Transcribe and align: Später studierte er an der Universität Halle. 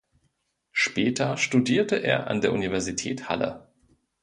Später 0.71 1.37
studierte 1.37 1.95
er 1.97 2.25
an 2.25 2.41
der 2.41 2.53
Universität 2.53 3.29
Halle. 3.29 3.67